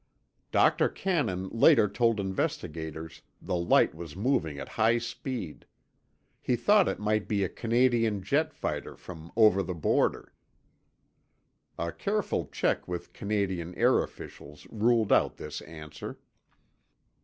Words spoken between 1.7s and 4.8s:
told investigators the light was moving at